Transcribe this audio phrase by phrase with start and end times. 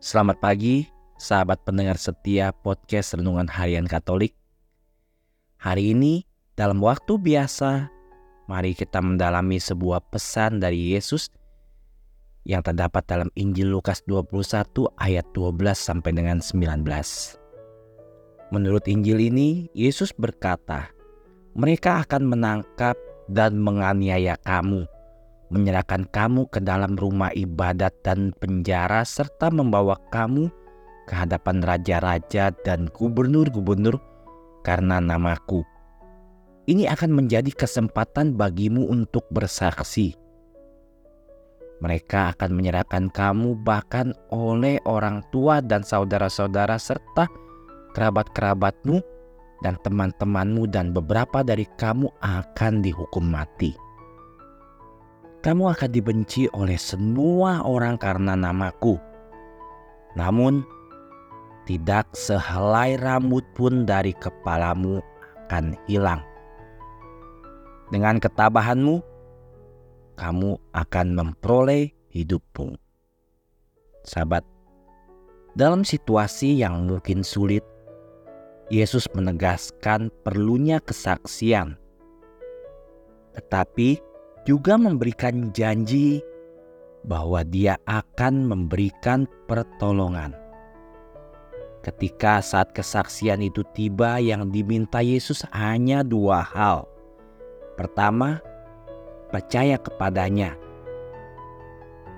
[0.00, 0.88] Selamat pagi,
[1.20, 4.32] sahabat pendengar setia podcast Renungan Harian Katolik.
[5.60, 6.24] Hari ini,
[6.56, 7.92] dalam waktu biasa,
[8.48, 11.28] mari kita mendalami sebuah pesan dari Yesus
[12.48, 17.36] yang terdapat dalam Injil Lukas 21 ayat 12 sampai dengan 19.
[18.56, 20.88] Menurut Injil ini, Yesus berkata,
[21.52, 22.96] "Mereka akan menangkap
[23.28, 24.88] dan menganiaya kamu."
[25.50, 30.46] Menyerahkan kamu ke dalam rumah ibadat dan penjara, serta membawa kamu
[31.10, 33.98] ke hadapan raja-raja dan gubernur-gubernur
[34.62, 35.66] karena namaku.
[36.70, 40.14] Ini akan menjadi kesempatan bagimu untuk bersaksi.
[41.82, 47.26] Mereka akan menyerahkan kamu bahkan oleh orang tua dan saudara-saudara serta
[47.96, 49.02] kerabat-kerabatmu
[49.66, 53.89] dan teman-temanmu dan beberapa dari kamu akan dihukum mati
[55.40, 59.00] kamu akan dibenci oleh semua orang karena namaku.
[60.12, 60.60] Namun,
[61.64, 65.00] tidak sehelai rambut pun dari kepalamu
[65.50, 66.22] akan hilang.
[67.90, 69.02] Dengan ketabahanmu,
[70.14, 72.78] kamu akan memperoleh hidupmu.
[74.06, 74.46] Sahabat,
[75.58, 77.66] dalam situasi yang mungkin sulit,
[78.70, 81.74] Yesus menegaskan perlunya kesaksian.
[83.34, 84.09] Tetapi
[84.48, 86.24] juga memberikan janji
[87.04, 90.36] bahwa Dia akan memberikan pertolongan.
[91.80, 96.84] Ketika saat kesaksian itu tiba, yang diminta Yesus hanya dua hal.
[97.80, 98.36] Pertama,
[99.32, 100.60] percaya kepadanya.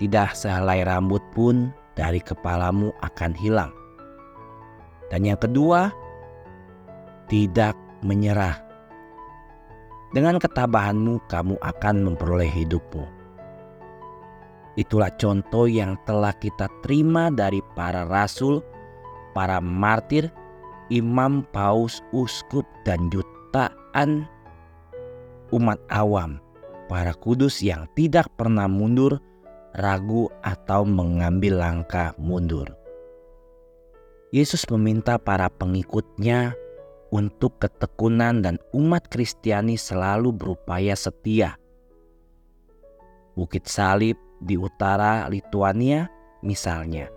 [0.02, 3.70] Tidak sehelai rambut pun dari kepalamu akan hilang.
[5.14, 5.94] Dan yang kedua,
[7.30, 8.58] tidak menyerah
[10.12, 13.04] dengan ketabahanmu, kamu akan memperoleh hidupmu.
[14.76, 18.64] Itulah contoh yang telah kita terima dari para rasul,
[19.36, 20.32] para martir,
[20.88, 24.24] imam, paus, uskup, dan jutaan
[25.52, 26.40] umat awam,
[26.88, 29.20] para kudus yang tidak pernah mundur,
[29.76, 32.68] ragu, atau mengambil langkah mundur.
[34.32, 36.56] Yesus meminta para pengikutnya
[37.12, 41.60] untuk ketekunan dan umat Kristiani selalu berupaya setia.
[43.36, 46.08] Bukit Salib di utara Lituania
[46.40, 47.12] misalnya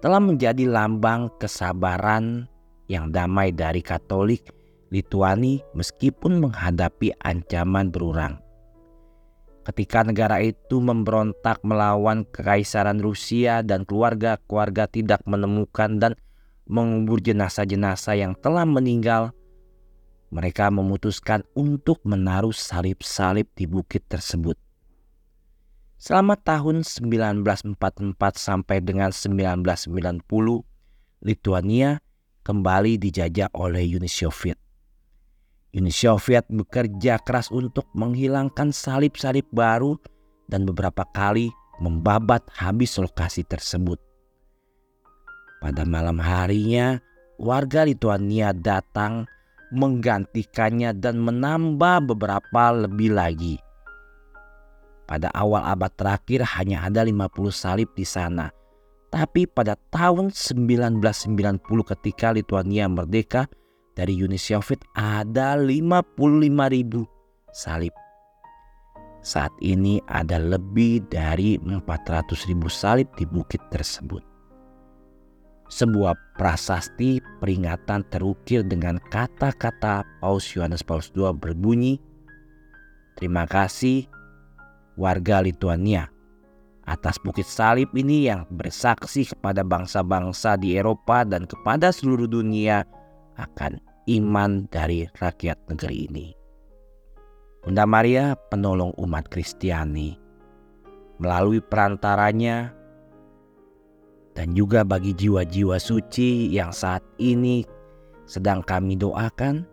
[0.00, 2.48] telah menjadi lambang kesabaran
[2.88, 4.48] yang damai dari Katolik
[4.88, 8.40] Lituani meskipun menghadapi ancaman berurang.
[9.68, 16.16] Ketika negara itu memberontak melawan kekaisaran Rusia dan keluarga-keluarga tidak menemukan dan
[16.68, 19.32] mengubur jenazah-jenazah yang telah meninggal,
[20.28, 24.60] mereka memutuskan untuk menaruh salib-salib di bukit tersebut.
[25.98, 27.74] Selama tahun 1944
[28.38, 30.22] sampai dengan 1990,
[31.26, 31.98] Lithuania
[32.46, 34.60] kembali dijajah oleh Uni Soviet.
[35.74, 39.98] Uni Soviet bekerja keras untuk menghilangkan salib-salib baru
[40.46, 41.50] dan beberapa kali
[41.82, 44.07] membabat habis lokasi tersebut.
[45.58, 47.02] Pada malam harinya,
[47.34, 49.26] warga Lituania datang
[49.74, 53.58] menggantikannya dan menambah beberapa lebih lagi.
[55.08, 58.52] Pada awal abad terakhir hanya ada 50 salib di sana.
[59.08, 61.64] Tapi pada tahun 1990
[61.96, 63.48] ketika Lituania merdeka
[63.96, 66.12] dari Uni Soviet ada 55
[66.70, 67.08] ribu
[67.50, 67.96] salib.
[69.24, 71.82] Saat ini ada lebih dari 400
[72.46, 74.37] ribu salib di bukit tersebut
[75.68, 82.00] sebuah prasasti peringatan terukir dengan kata-kata Paus Yohanes Paus II berbunyi,
[83.18, 84.06] Terima kasih
[84.94, 86.06] warga Lituania
[86.86, 92.86] atas bukit salib ini yang bersaksi kepada bangsa-bangsa di Eropa dan kepada seluruh dunia
[93.34, 96.26] akan iman dari rakyat negeri ini.
[97.66, 100.14] Bunda Maria penolong umat Kristiani.
[101.18, 102.70] Melalui perantaranya
[104.38, 107.66] dan juga bagi jiwa-jiwa suci yang saat ini
[108.22, 109.66] sedang kami doakan.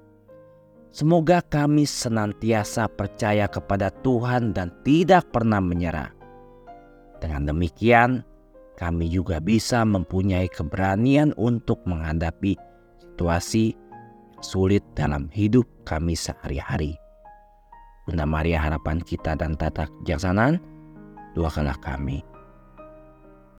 [0.90, 6.10] Semoga kami senantiasa percaya kepada Tuhan dan tidak pernah menyerah.
[7.22, 8.26] Dengan demikian,
[8.74, 12.58] kami juga bisa mempunyai keberanian untuk menghadapi
[12.98, 13.78] situasi
[14.42, 16.98] sulit dalam hidup kami sehari-hari.
[18.10, 20.58] Bunda Maria harapan kita dan tata kejaksanaan,
[21.38, 22.26] doakanlah kami